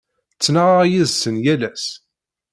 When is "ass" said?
1.71-1.85